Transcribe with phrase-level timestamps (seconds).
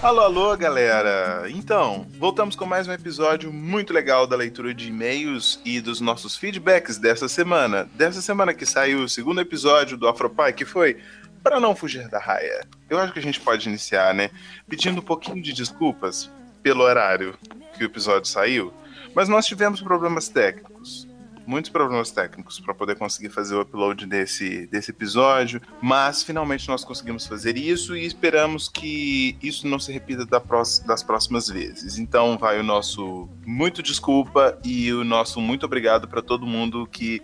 [0.00, 1.50] Alô, alô, galera!
[1.50, 6.36] Então, voltamos com mais um episódio muito legal da leitura de e-mails e dos nossos
[6.36, 7.88] feedbacks dessa semana.
[7.94, 10.98] Dessa semana que saiu o segundo episódio do Afropai, que foi
[11.42, 12.60] Para Não Fugir da Raia.
[12.88, 14.30] Eu acho que a gente pode iniciar, né?
[14.68, 16.30] Pedindo um pouquinho de desculpas
[16.62, 17.36] pelo horário
[17.76, 18.72] que o episódio saiu,
[19.16, 21.07] mas nós tivemos problemas técnicos
[21.48, 26.84] muitos problemas técnicos para poder conseguir fazer o upload desse, desse episódio, mas finalmente nós
[26.84, 30.42] conseguimos fazer isso e esperamos que isso não se repita da
[30.86, 31.98] das próximas vezes.
[31.98, 37.22] Então vai o nosso muito desculpa e o nosso muito obrigado para todo mundo que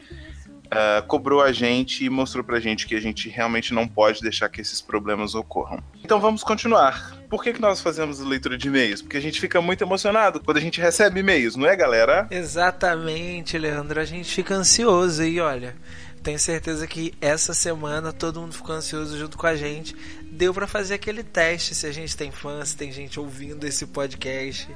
[0.66, 4.48] uh, cobrou a gente e mostrou pra gente que a gente realmente não pode deixar
[4.48, 5.82] que esses problemas ocorram.
[6.02, 7.12] Então vamos continuar.
[7.28, 9.02] Por que, que nós fazemos leitura de e-mails?
[9.02, 12.26] Porque a gente fica muito emocionado quando a gente recebe e-mails, não é, galera?
[12.30, 14.00] Exatamente, Leandro.
[14.00, 15.76] A gente fica ansioso e olha.
[16.22, 19.94] Tenho certeza que essa semana todo mundo ficou ansioso junto com a gente.
[20.22, 23.86] Deu para fazer aquele teste se a gente tem fãs, se tem gente ouvindo esse
[23.86, 24.74] podcast.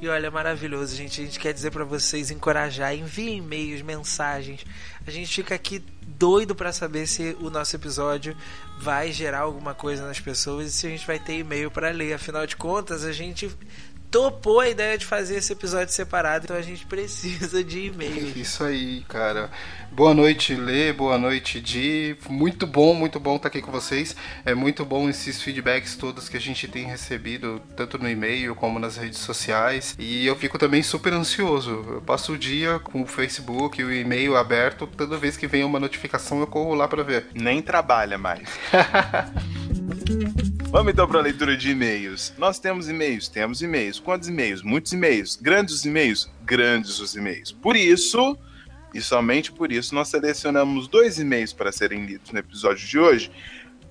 [0.00, 1.20] E olha, é maravilhoso, gente.
[1.20, 4.64] A gente quer dizer para vocês encorajar, enviem e-mails, mensagens.
[5.06, 8.34] A gente fica aqui doido para saber se o nosso episódio
[8.80, 12.14] vai gerar alguma coisa nas pessoas e se a gente vai ter e-mail para ler.
[12.14, 13.54] Afinal de contas, a gente
[14.10, 18.32] topou a ideia de fazer esse episódio separado, então a gente precisa de e-mail.
[18.36, 19.50] Isso aí, cara.
[19.92, 22.16] Boa noite, Lê, boa noite, Di.
[22.28, 24.16] Muito bom, muito bom estar aqui com vocês.
[24.44, 28.78] É muito bom esses feedbacks todos que a gente tem recebido, tanto no e-mail como
[28.78, 29.94] nas redes sociais.
[29.98, 31.84] E eu fico também super ansioso.
[31.88, 35.64] Eu passo o dia com o Facebook e o e-mail aberto, toda vez que vem
[35.64, 37.26] uma notificação eu corro lá para ver.
[37.34, 38.48] Nem trabalha mais.
[40.70, 42.32] Vamos então para a leitura de e-mails.
[42.38, 43.98] Nós temos e-mails, temos e-mails.
[43.98, 44.62] Quantos e-mails?
[44.62, 45.34] Muitos e-mails.
[45.34, 46.30] Grandes os e-mails?
[46.44, 47.50] Grandes os e-mails.
[47.50, 48.38] Por isso,
[48.94, 53.32] e somente por isso, nós selecionamos dois e-mails para serem lidos no episódio de hoje.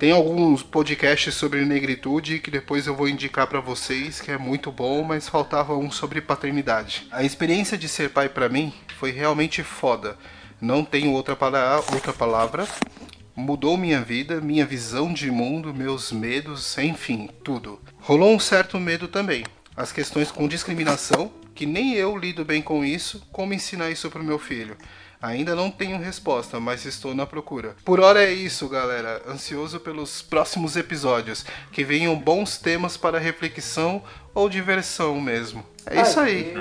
[0.00, 4.72] Tem alguns podcasts sobre negritude que depois eu vou indicar para vocês, que é muito
[4.72, 7.06] bom, mas faltava um sobre paternidade.
[7.10, 10.16] A experiência de ser pai para mim foi realmente foda.
[10.58, 11.36] Não tenho outra,
[11.92, 12.66] outra palavra.
[13.36, 17.78] Mudou minha vida, minha visão de mundo, meus medos, enfim, tudo.
[17.98, 19.44] Rolou um certo medo também.
[19.76, 24.24] As questões com discriminação, que nem eu lido bem com isso, como ensinar isso pro
[24.24, 24.78] meu filho.
[25.22, 27.76] Ainda não tenho resposta, mas estou na procura.
[27.84, 29.22] Por hora é isso, galera.
[29.28, 31.44] Ansioso pelos próximos episódios.
[31.70, 34.02] Que venham bons temas para reflexão
[34.34, 35.64] ou diversão mesmo.
[35.84, 36.54] É isso aí.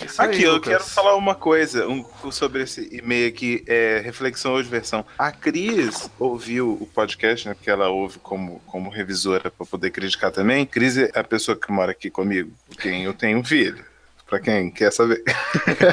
[0.00, 4.00] É isso aqui, aí, eu quero falar uma coisa um, sobre esse e-mail aqui, é,
[4.02, 5.04] reflexão ou diversão.
[5.18, 7.54] A Cris ouviu o podcast, né?
[7.54, 10.64] Porque ela ouve como, como revisora para poder criticar também.
[10.64, 13.89] Cris é a pessoa que mora aqui comigo, quem eu tenho um filho
[14.30, 15.22] para quem quer saber.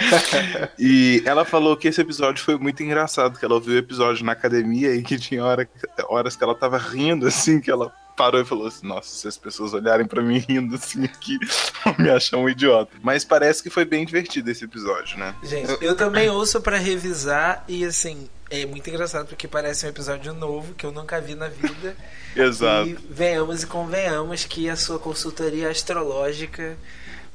[0.78, 4.34] e ela falou que esse episódio foi muito engraçado, que ela ouviu o episódio na
[4.34, 5.68] academia e que tinha hora,
[6.08, 9.38] horas que ela tava rindo, assim, que ela parou e falou assim: Nossa, se as
[9.38, 11.40] pessoas olharem para mim rindo assim aqui,
[11.84, 12.91] vão me achar um idiota.
[13.02, 15.35] Mas parece que foi bem divertido esse episódio, né?
[15.44, 18.29] Gente, eu também ouço para revisar e assim.
[18.50, 21.97] É muito engraçado porque parece um episódio novo que eu nunca vi na vida.
[22.34, 22.88] Exato.
[22.88, 26.78] E venhamos e convenhamos que a sua consultoria astrológica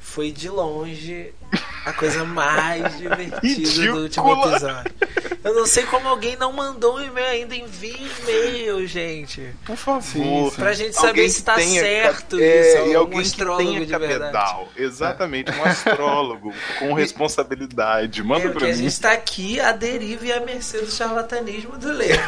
[0.03, 1.33] foi de longe
[1.87, 4.93] a coisa mais divertida do último episódio.
[5.45, 7.55] Eu não sei como alguém não mandou um e-mail ainda.
[7.55, 9.43] Envie e-mail, gente.
[9.65, 10.03] Por favor.
[10.03, 10.57] Sim, sim.
[10.57, 12.91] Pra gente saber alguém se tá certo é, isso.
[12.91, 14.19] E alguém um astrólogo que tenha de cabedal.
[14.21, 14.71] Verdade.
[14.77, 18.23] Exatamente, um astrólogo com responsabilidade.
[18.23, 18.73] Manda é, pra mim.
[18.73, 22.21] A gente tá aqui a deriva e a mercê do charlatanismo do Leo.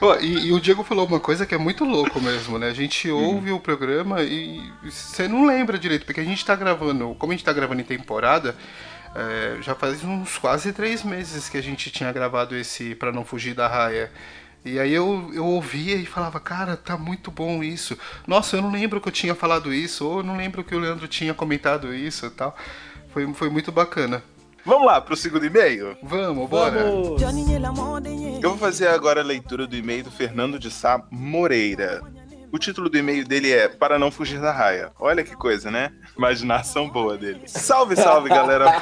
[0.00, 2.68] oh, e, e, o Diego falou uma coisa que é muito louco mesmo, né?
[2.68, 3.36] A gente hum.
[3.36, 3.56] ouve hum.
[3.56, 7.44] o programa e você não lembra direito, porque a gente tá gravando, como a gente
[7.44, 8.56] tá gravando em temporada,
[9.14, 13.24] é, já faz uns quase três meses que a gente tinha gravado esse para não
[13.24, 14.10] fugir da raia.
[14.64, 17.96] E aí eu, eu ouvia e falava, cara, tá muito bom isso.
[18.26, 20.78] Nossa, eu não lembro que eu tinha falado isso, ou eu não lembro que o
[20.78, 22.56] Leandro tinha comentado isso e tal.
[23.10, 24.22] Foi, foi muito bacana.
[24.64, 25.96] Vamos lá pro segundo e-mail?
[26.02, 26.82] Vamos, bora.
[26.82, 27.22] Vamos.
[28.42, 32.02] Eu vou fazer agora a leitura do e-mail do Fernando de Sá Moreira.
[32.50, 34.90] O título do e-mail dele é Para Não Fugir da Raia.
[34.98, 35.92] Olha que coisa, né?
[36.16, 37.42] Imaginação boa dele.
[37.46, 38.66] Salve, salve, galera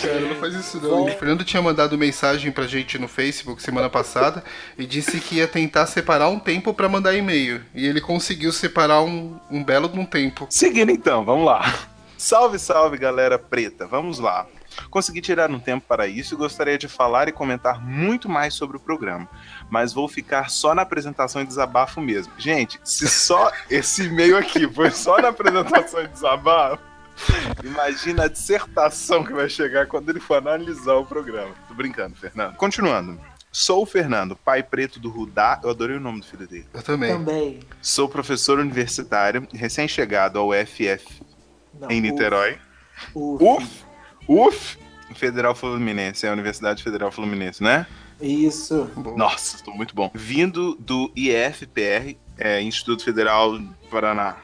[0.00, 1.04] Cara, não faz isso não.
[1.04, 4.42] O Fernando tinha mandado mensagem pra gente no Facebook semana passada
[4.78, 7.60] e disse que ia tentar separar um tempo para mandar e-mail.
[7.74, 10.46] E ele conseguiu separar um, um belo de um tempo.
[10.50, 11.62] Seguindo então, vamos lá.
[12.16, 13.86] Salve, salve, galera preta.
[13.86, 14.46] Vamos lá.
[14.90, 18.76] Consegui tirar um tempo para isso e gostaria de falar e comentar muito mais sobre
[18.76, 19.28] o programa,
[19.70, 22.32] mas vou ficar só na apresentação e desabafo mesmo.
[22.38, 26.82] Gente, se só esse e-mail aqui foi só na apresentação e desabafo,
[27.62, 31.54] imagina a dissertação que vai chegar quando ele for analisar o programa.
[31.68, 32.56] Tô brincando, Fernando.
[32.56, 33.20] Continuando.
[33.56, 35.60] Sou o Fernando, pai preto do Rudá.
[35.62, 36.66] Eu adorei o nome do filho dele.
[36.74, 37.12] Eu também.
[37.12, 37.60] Também.
[37.80, 41.22] Sou professor universitário, recém-chegado ao FF
[41.72, 42.58] Não, em Niterói.
[43.14, 43.44] Uf.
[43.44, 43.84] Uf.
[44.28, 44.78] UF,
[45.14, 47.86] Federal Fluminense, é a Universidade Federal Fluminense, né?
[48.20, 48.90] Isso.
[49.16, 50.10] Nossa, estou muito bom.
[50.14, 54.36] Vindo do IFPR, é, Instituto Federal do Paraná.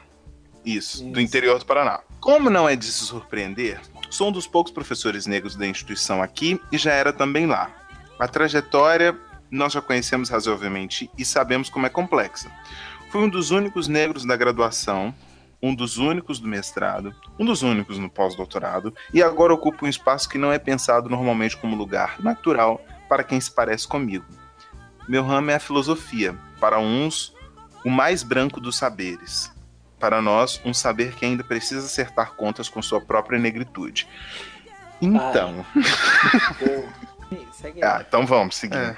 [0.65, 2.01] Isso, Isso, do interior do Paraná.
[2.19, 6.59] Como não é de se surpreender, sou um dos poucos professores negros da instituição aqui
[6.71, 7.71] e já era também lá.
[8.19, 9.17] A trajetória
[9.49, 12.51] nós já conhecemos razoavelmente e sabemos como é complexa.
[13.09, 15.13] Fui um dos únicos negros da graduação
[15.61, 20.27] um dos únicos do mestrado, um dos únicos no pós-doutorado, e agora ocupa um espaço
[20.27, 24.25] que não é pensado normalmente como lugar natural para quem se parece comigo.
[25.07, 27.35] Meu ramo é a filosofia, para uns,
[27.85, 29.51] o mais branco dos saberes.
[29.99, 34.07] Para nós, um saber que ainda precisa acertar contas com sua própria negritude.
[35.01, 35.65] Então.
[37.83, 38.77] ah, então vamos seguir.
[38.77, 38.97] É.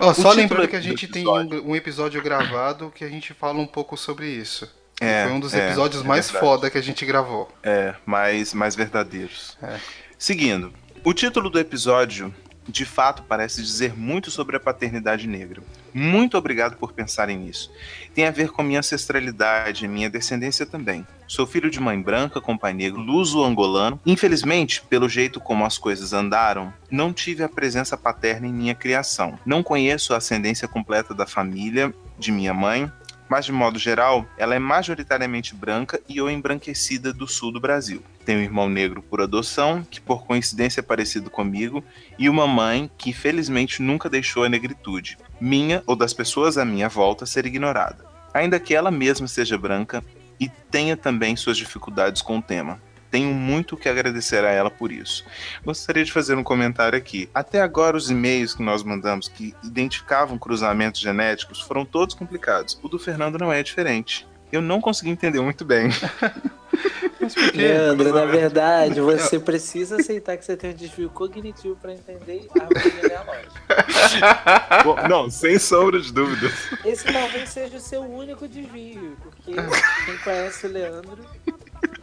[0.00, 3.58] Oh, só lembrando que a gente tem um, um episódio gravado que a gente fala
[3.58, 4.72] um pouco sobre isso.
[5.00, 7.50] É, Foi um dos é, episódios é, mais foda que a gente gravou.
[7.62, 9.56] É, mais, mais verdadeiros.
[9.62, 9.78] É.
[10.18, 10.72] Seguindo,
[11.04, 12.34] o título do episódio
[12.68, 15.62] de fato parece dizer muito sobre a paternidade negra.
[15.94, 17.72] Muito obrigado por pensarem nisso.
[18.14, 21.06] Tem a ver com minha ancestralidade e minha descendência também.
[21.26, 23.98] Sou filho de mãe branca com pai negro, luso-angolano.
[24.04, 29.38] Infelizmente, pelo jeito como as coisas andaram, não tive a presença paterna em minha criação.
[29.46, 32.90] Não conheço a ascendência completa da família de minha mãe,
[33.28, 38.02] mas de modo geral, ela é majoritariamente branca e ou embranquecida do sul do Brasil.
[38.24, 41.84] Tenho um irmão negro por adoção, que por coincidência é parecido comigo,
[42.18, 46.88] e uma mãe que felizmente nunca deixou a negritude, minha ou das pessoas à minha
[46.88, 48.04] volta, ser ignorada.
[48.32, 50.02] Ainda que ela mesma seja branca
[50.38, 52.80] e tenha também suas dificuldades com o tema.
[53.10, 55.24] Tenho muito que agradecer a ela por isso.
[55.64, 57.28] Gostaria de fazer um comentário aqui.
[57.34, 62.78] Até agora, os e-mails que nós mandamos que identificavam cruzamentos genéticos foram todos complicados.
[62.82, 64.26] O do Fernando não é diferente.
[64.50, 65.88] Eu não consegui entender muito bem.
[67.54, 72.62] Leandro, na verdade, você precisa aceitar que você tem um desvio cognitivo para entender a
[72.62, 74.82] árvore genealógica.
[74.84, 76.52] Bom, não, sem sombra de dúvidas.
[76.84, 81.18] Esse talvez seja o seu único desvio, porque quem conhece o Leandro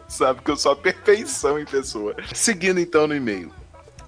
[0.07, 2.15] Sabe que eu sou a perfeição em pessoa.
[2.33, 3.51] Seguindo então no e-mail.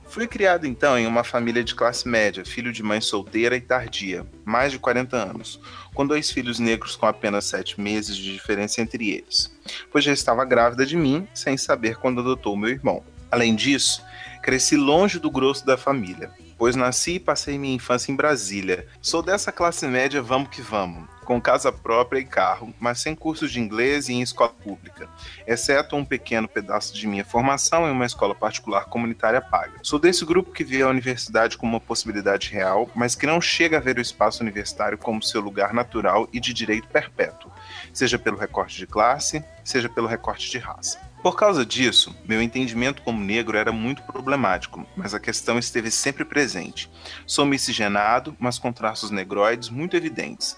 [0.09, 4.25] Fui criado então em uma família de classe média, filho de mãe solteira e tardia,
[4.45, 5.59] mais de 40 anos,
[5.93, 9.53] com dois filhos negros com apenas 7 meses de diferença entre eles,
[9.91, 13.03] pois já estava grávida de mim, sem saber quando adotou meu irmão.
[13.29, 14.01] Além disso,
[14.41, 18.87] cresci longe do grosso da família, pois nasci e passei minha infância em Brasília.
[19.01, 23.51] Sou dessa classe média, vamos que vamos com casa própria e carro, mas sem cursos
[23.51, 25.09] de inglês e em escola pública,
[25.45, 29.79] exceto um pequeno pedaço de minha formação em uma escola particular comunitária paga.
[29.83, 33.75] Sou desse grupo que vê a universidade como uma possibilidade real, mas que não chega
[33.75, 37.51] a ver o espaço universitário como seu lugar natural e de direito perpétuo,
[37.93, 40.97] seja pelo recorte de classe, seja pelo recorte de raça.
[41.21, 46.23] Por causa disso, meu entendimento como negro era muito problemático, mas a questão esteve sempre
[46.23, 46.89] presente.
[47.25, 50.55] Sou miscigenado, mas com traços negroides muito evidentes.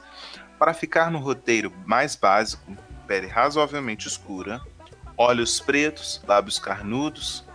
[0.60, 2.76] Para ficar no roteiro mais básico,
[3.08, 4.60] pele razoavelmente escura,
[5.18, 7.46] olhos pretos, lábios carnudos,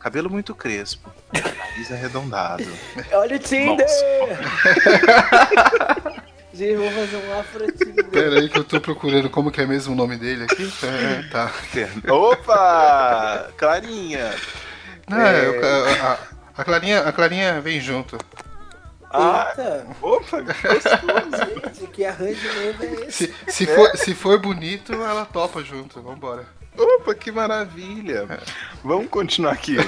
[0.00, 2.64] cabelo muito crespo, nariz arredondado.
[3.12, 3.86] Olha o Tinder!
[6.54, 8.06] Gente, vou fazer um afro Tinder.
[8.06, 10.72] Pera aí que eu tô procurando como que é mesmo o nome dele aqui.
[10.82, 11.52] É, tá.
[12.10, 13.50] Opa!
[13.58, 14.34] Clarinha!
[15.06, 16.00] Não, é...
[16.00, 16.18] a,
[16.56, 18.16] a, Clarinha, a Clarinha vem junto.
[19.10, 19.86] Ah, Eita.
[20.02, 21.76] opa, gostoso.
[21.76, 23.26] Gente, que arranjo mesmo é esse?
[23.26, 23.74] Se, se, é.
[23.74, 26.00] for, se for bonito, ela topa junto.
[26.02, 26.46] Vambora.
[26.76, 28.26] Opa, que maravilha.
[28.28, 28.38] É.
[28.84, 29.76] Vamos continuar aqui.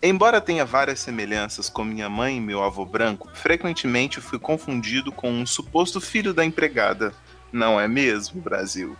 [0.00, 5.30] Embora tenha várias semelhanças com minha mãe e meu avô branco, frequentemente fui confundido com
[5.30, 7.12] um suposto filho da empregada.
[7.50, 8.96] Não é mesmo, Brasil?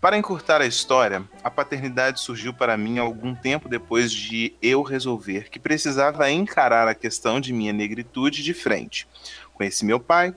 [0.00, 5.50] Para encurtar a história, a paternidade surgiu para mim algum tempo depois de eu resolver
[5.50, 9.06] que precisava encarar a questão de minha negritude de frente.
[9.52, 10.34] Conheci meu pai,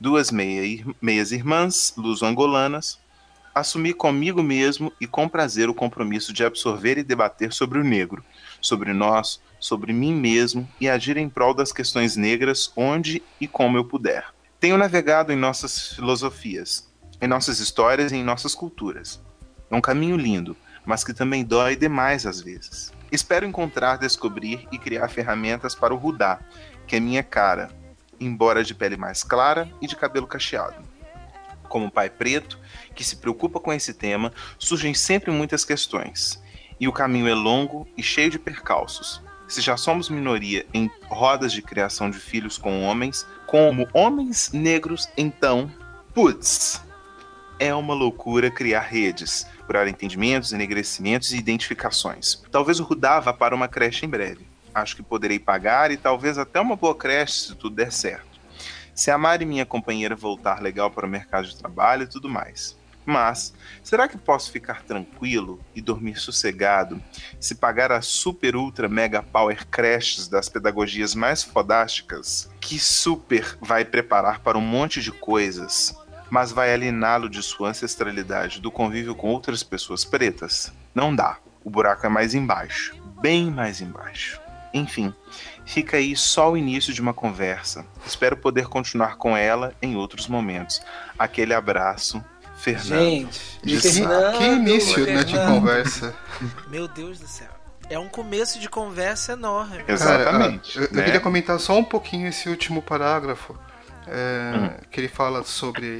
[0.00, 2.98] duas meia, meias irmãs luso-angolanas,
[3.54, 8.24] assumi comigo mesmo e com prazer o compromisso de absorver e debater sobre o negro,
[8.60, 13.78] sobre nós, sobre mim mesmo e agir em prol das questões negras onde e como
[13.78, 14.26] eu puder.
[14.58, 19.22] Tenho navegado em nossas filosofias, em nossas histórias e em nossas culturas.
[19.70, 22.92] É um caminho lindo, mas que também dói demais às vezes.
[23.10, 26.40] Espero encontrar, descobrir e criar ferramentas para o Rudá,
[26.86, 27.70] que é minha cara,
[28.20, 30.82] embora de pele mais clara e de cabelo cacheado.
[31.68, 32.58] Como pai preto,
[32.94, 36.42] que se preocupa com esse tema, surgem sempre muitas questões.
[36.78, 39.22] E o caminho é longo e cheio de percalços.
[39.48, 45.08] Se já somos minoria em rodas de criação de filhos com homens, como homens negros,
[45.16, 45.70] então,
[46.12, 46.82] putz,
[47.58, 52.42] é uma loucura criar redes, curar entendimentos, enegrecimentos e identificações.
[52.50, 54.46] Talvez o Rudá vá para uma creche em breve.
[54.74, 58.34] Acho que poderei pagar e talvez até uma boa creche se tudo der certo
[58.94, 62.76] se a Mari, minha companheira, voltar legal para o mercado de trabalho e tudo mais.
[63.04, 67.02] Mas, será que posso ficar tranquilo e dormir sossegado
[67.38, 73.84] se pagar a super ultra mega power creches das pedagogias mais fodásticas, que super vai
[73.84, 75.94] preparar para um monte de coisas,
[76.34, 80.72] mas vai aliená-lo de sua ancestralidade do convívio com outras pessoas pretas?
[80.92, 81.38] Não dá.
[81.62, 84.40] O buraco é mais embaixo, bem mais embaixo.
[84.74, 85.14] Enfim,
[85.64, 87.86] fica aí só o início de uma conversa.
[88.04, 90.82] Espero poder continuar com ela em outros momentos.
[91.16, 92.20] Aquele abraço,
[92.56, 92.98] Fernando.
[92.98, 96.16] Gente, de Fernando, que início né, de conversa.
[96.66, 97.46] Meu Deus do céu.
[97.88, 99.84] É um começo de conversa enorme.
[99.86, 100.74] Exatamente.
[100.74, 101.00] Cara, eu, né?
[101.00, 103.56] eu, queria comentar só um pouquinho esse último parágrafo.
[104.06, 104.86] É, hum.
[104.90, 105.98] Que ele fala sobre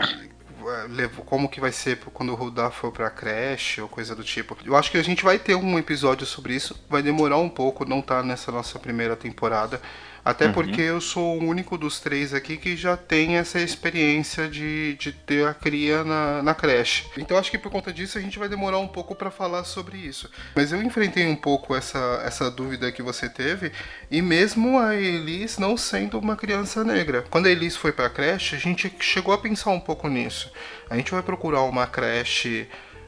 [1.26, 4.56] como que vai ser quando o Rudá for pra creche ou coisa do tipo.
[4.64, 7.84] Eu acho que a gente vai ter um episódio sobre isso, vai demorar um pouco,
[7.84, 9.80] não tá nessa nossa primeira temporada.
[10.24, 10.52] Até uhum.
[10.52, 15.12] porque eu sou o único dos três aqui que já tem essa experiência de, de
[15.12, 17.04] ter a cria na, na creche.
[17.18, 19.98] Então acho que por conta disso a gente vai demorar um pouco para falar sobre
[19.98, 20.30] isso.
[20.54, 23.70] Mas eu enfrentei um pouco essa, essa dúvida que você teve,
[24.10, 27.24] e mesmo a Elis não sendo uma criança negra.
[27.28, 30.50] Quando a Elis foi para a creche, a gente chegou a pensar um pouco nisso.
[30.88, 32.66] A gente vai procurar uma creche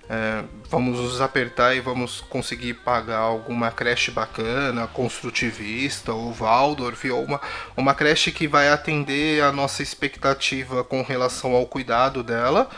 [0.08, 7.24] é, vamos nos apertar e vamos conseguir pagar alguma creche bacana, construtivista ou Waldorf, ou
[7.24, 7.40] uma,
[7.76, 12.68] uma creche que vai atender a nossa expectativa com relação ao cuidado dela,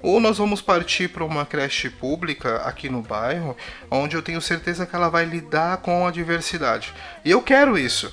[0.00, 3.56] ou nós vamos partir para uma creche pública aqui no bairro,
[3.90, 6.94] onde eu tenho certeza que ela vai lidar com a diversidade.
[7.24, 8.12] E eu quero isso.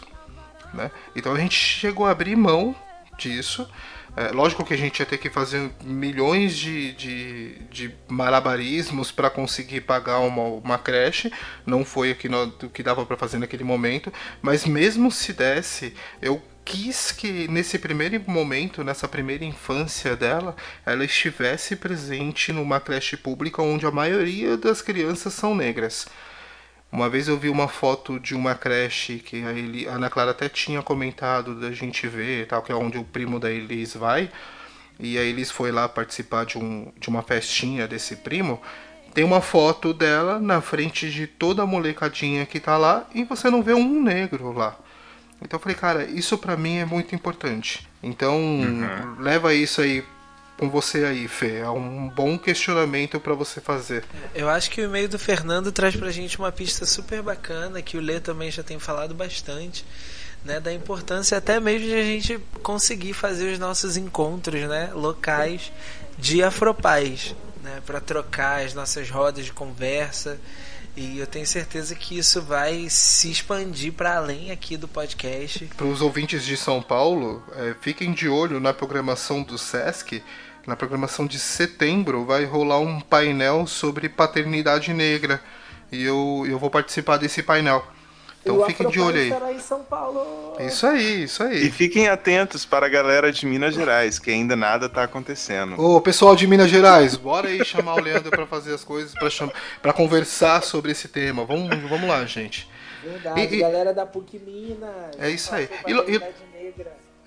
[0.74, 0.92] Né?
[1.16, 2.76] Então a gente chegou a abrir mão
[3.18, 3.70] disso
[4.16, 9.30] é, lógico que a gente ia ter que fazer milhões de, de, de malabarismos para
[9.30, 11.32] conseguir pagar uma, uma creche,
[11.66, 15.34] não foi o que, no, o que dava para fazer naquele momento, mas mesmo se
[15.34, 20.56] desse, eu quis que nesse primeiro momento, nessa primeira infância dela,
[20.86, 26.08] ela estivesse presente numa creche pública onde a maioria das crianças são negras.
[26.96, 30.32] Uma vez eu vi uma foto de uma creche que a, Eli, a Ana Clara
[30.32, 34.32] até tinha comentado da gente ver, tal, que é onde o primo da Elis vai.
[34.98, 38.62] E a Elis foi lá participar de, um, de uma festinha desse primo.
[39.14, 43.50] Tem uma foto dela na frente de toda a molecadinha que tá lá e você
[43.50, 44.78] não vê um negro lá.
[45.42, 47.86] Então eu falei, cara, isso para mim é muito importante.
[48.02, 49.16] Então uhum.
[49.20, 50.02] leva isso aí
[50.58, 51.58] com você aí, Fê.
[51.58, 54.04] É um bom questionamento para você fazer.
[54.34, 57.98] Eu acho que o e-mail do Fernando traz pra gente uma pista super bacana, que
[57.98, 59.86] o Lê também já tem falado bastante,
[60.44, 65.72] né, da importância até mesmo de a gente conseguir fazer os nossos encontros, né, locais
[66.18, 70.40] de Afropaz, né, para trocar as nossas rodas de conversa.
[70.96, 75.66] E eu tenho certeza que isso vai se expandir para além aqui do podcast.
[75.76, 80.24] Para os ouvintes de São Paulo, é, fiquem de olho na programação do SESC
[80.66, 85.42] na programação de setembro vai rolar um painel sobre paternidade negra.
[85.92, 87.86] E eu, eu vou participar desse painel.
[88.46, 89.56] Então e fiquem de olho aí.
[89.56, 90.56] em São Paulo.
[90.60, 91.66] Isso aí, isso aí.
[91.66, 95.82] E fiquem atentos para a galera de Minas Gerais, que ainda nada está acontecendo.
[95.82, 99.14] Ô, pessoal de Minas Gerais, bora aí chamar o Leandro para fazer as coisas,
[99.82, 101.44] para conversar sobre esse tema.
[101.44, 102.70] Vamos, vamos lá, gente.
[103.04, 105.18] Verdade, e, galera da PUC Minas.
[105.20, 105.68] É isso aí.
[105.88, 106.22] E, e,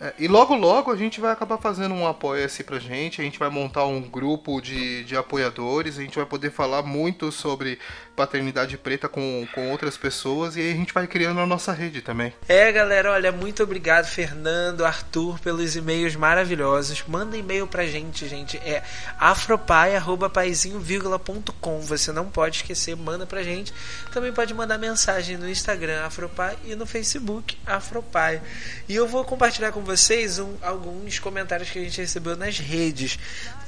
[0.01, 3.39] É, e logo logo a gente vai acabar fazendo um apoia-se pra gente, a gente
[3.39, 7.81] vai montar um grupo de, de apoiadores, a gente vai poder falar muito sobre
[8.19, 12.03] paternidade preta com, com outras pessoas e aí a gente vai criando a nossa rede
[12.03, 12.35] também.
[12.49, 17.05] É, galera, olha, muito obrigado, Fernando, Arthur, pelos e-mails maravilhosos.
[17.07, 18.57] Manda e-mail pra gente, gente.
[18.57, 18.83] É
[19.21, 21.81] afropai.paizinho.com.
[21.83, 23.73] Você não pode esquecer, manda pra gente.
[24.13, 28.43] Também pode mandar mensagem no Instagram Afropai e no Facebook Afropai.
[28.89, 33.17] E eu vou compartilhar com vocês um, alguns comentários que a gente recebeu nas redes.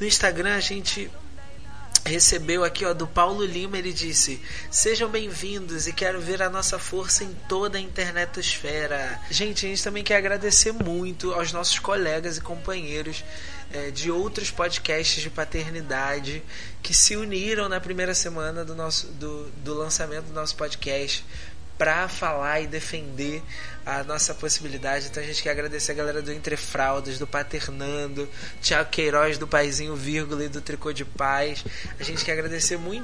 [0.00, 1.08] No Instagram a gente
[2.04, 4.40] recebeu aqui ó do Paulo Lima ele disse
[4.70, 9.20] sejam bem-vindos e quero ver a nossa força em toda a internetosfera.
[9.30, 13.24] Gente a gente também quer agradecer muito aos nossos colegas e companheiros
[13.72, 16.42] é, de outros podcasts de paternidade
[16.82, 21.24] que se uniram na primeira semana do nosso do, do lançamento do nosso podcast
[21.80, 23.42] para falar e defender
[23.84, 25.08] a nossa possibilidade.
[25.08, 28.28] Então a gente quer agradecer a galera do Entre Fraldas, do Paternando,
[28.60, 31.64] Tiago Queiroz do Paizinho Vírgula e do Tricô de Paz.
[31.98, 33.00] A gente quer agradecer muito.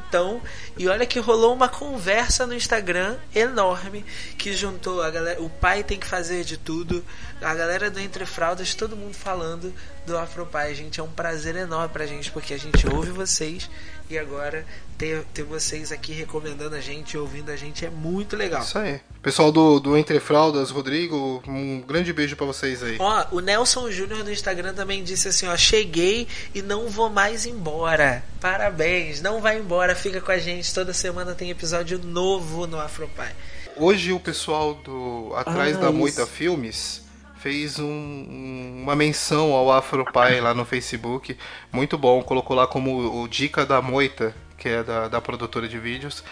[0.76, 4.04] E olha que rolou uma conversa no Instagram enorme
[4.38, 5.42] que juntou a galera.
[5.42, 7.04] O pai tem que fazer de tudo.
[7.40, 9.72] A galera do Entre Fraldas, todo mundo falando
[10.06, 10.74] do Afropai.
[10.74, 13.68] Gente, é um prazer enorme pra gente porque a gente ouve vocês
[14.08, 14.64] e agora
[14.96, 18.62] ter, ter vocês aqui recomendando a gente, ouvindo a gente é muito legal.
[18.62, 19.00] Isso aí.
[19.20, 22.96] Pessoal do, do Entre Fraldas, Rodrigo, um grande beijo para vocês aí.
[22.98, 27.46] Ó, o Nelson Júnior do Instagram também disse assim, ó, cheguei e não vou mais
[27.46, 28.24] embora.
[28.40, 30.72] Parabéns, não vai embora, fica com a gente.
[30.72, 33.32] Toda semana tem episódio novo no Afropai.
[33.76, 37.02] Hoje o pessoal do Atrás ah, da Moita Filmes
[37.38, 41.36] fez um, uma menção ao Afropai lá no Facebook.
[41.70, 45.78] Muito bom, colocou lá como o Dica da Moita, que é da, da produtora de
[45.78, 46.24] vídeos.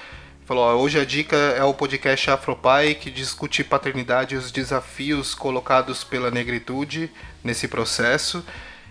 [0.46, 5.34] Falou, ó, hoje a dica é o podcast Afropai que discute paternidade e os desafios
[5.34, 7.10] colocados pela negritude
[7.42, 8.44] nesse processo.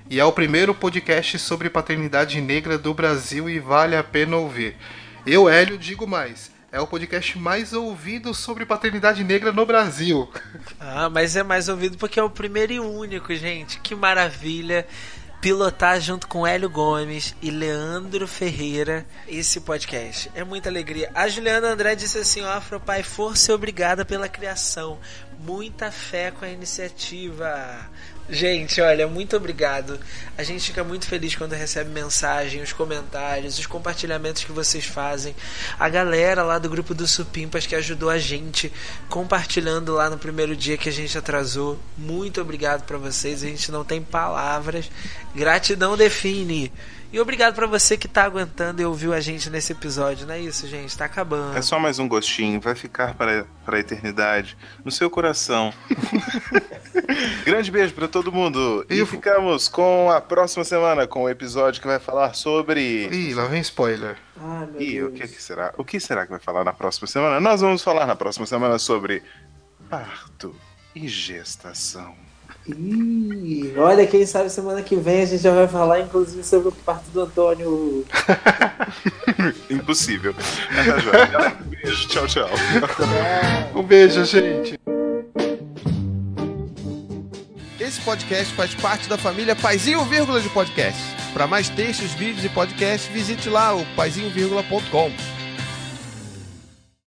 [0.10, 4.76] E é o primeiro podcast sobre paternidade negra do Brasil e vale a pena ouvir.
[5.28, 6.52] Eu, Hélio, digo mais.
[6.72, 10.28] É o podcast mais ouvido sobre paternidade negra no Brasil.
[10.80, 13.80] Ah, mas é mais ouvido porque é o primeiro e único, gente.
[13.80, 14.88] Que maravilha
[15.44, 20.32] pilotar junto com Hélio Gomes e Leandro Ferreira esse podcast.
[20.34, 21.12] É muita alegria.
[21.14, 24.98] A Juliana André disse assim: ó, Afropai, força e obrigada pela criação.
[25.42, 27.78] Muita fé com a iniciativa.
[28.30, 30.00] Gente, olha, muito obrigado.
[30.38, 35.36] A gente fica muito feliz quando recebe mensagem, os comentários, os compartilhamentos que vocês fazem.
[35.78, 38.72] A galera lá do grupo do Supimpas que ajudou a gente
[39.10, 41.78] compartilhando lá no primeiro dia que a gente atrasou.
[41.98, 43.44] Muito obrigado para vocês.
[43.44, 44.90] A gente não tem palavras.
[45.36, 46.72] Gratidão define.
[47.14, 50.40] E obrigado para você que tá aguentando e ouviu a gente nesse episódio, não é
[50.40, 50.98] isso, gente?
[50.98, 51.56] Tá acabando.
[51.56, 55.72] É só mais um gostinho, vai ficar para, para a eternidade no seu coração.
[57.46, 58.84] Grande beijo para todo mundo.
[58.90, 63.08] E ficamos com a próxima semana com o episódio que vai falar sobre.
[63.12, 64.18] Ih, lá vem spoiler.
[64.36, 65.12] Ai, e Deus.
[65.12, 65.72] o que, que será?
[65.78, 67.40] O que será que vai falar na próxima semana?
[67.40, 69.22] Nós vamos falar na próxima semana sobre
[69.88, 70.56] parto
[70.96, 72.16] e gestação.
[72.66, 76.72] Ih, olha, quem sabe semana que vem a gente já vai falar, inclusive, sobre o
[76.72, 78.06] parto do Antônio.
[79.70, 80.34] Impossível.
[81.66, 82.50] um beijo, tchau, tchau.
[83.76, 84.80] Um beijo, gente.
[87.80, 91.02] Esse podcast faz parte da família Paizinho Vírgula de Podcast.
[91.34, 95.12] Para mais textos, vídeos e podcasts, visite lá o paizinho.com.